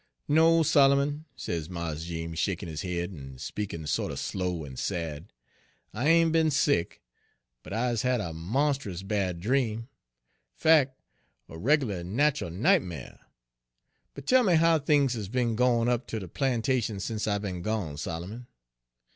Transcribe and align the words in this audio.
"'No, 0.27 0.63
Solomon,' 0.63 1.25
sez 1.35 1.69
Mars 1.69 2.05
Jeems, 2.05 2.39
shakin' 2.39 2.67
his 2.67 2.81
head, 2.81 3.11
en 3.13 3.37
speakin' 3.37 3.85
sorter 3.85 4.15
slow 4.15 4.65
en 4.65 4.75
sad, 4.75 5.31
'I 5.93 6.07
ain' 6.07 6.31
be'n 6.31 6.49
sick, 6.49 7.03
but 7.61 7.71
I's 7.71 8.01
had 8.01 8.19
a 8.19 8.33
monst'us 8.33 9.03
bad 9.03 9.39
dream, 9.39 9.89
fac', 10.55 10.97
a 11.47 11.55
reg'lar, 11.55 12.03
nach'ul 12.03 12.49
nightmare. 12.51 13.19
But 14.15 14.25
tell 14.25 14.41
me 14.41 14.55
how 14.55 14.79
things 14.79 15.13
has 15.13 15.29
be'n 15.29 15.55
gwine 15.55 15.81
on 15.81 15.89
up 15.89 16.07
ter 16.07 16.17
de 16.17 16.27
plantation 16.27 16.99
sence 16.99 17.27
I 17.27 17.37
be'n 17.37 17.61
gone, 17.61 17.95
Solomon.' 17.97 18.47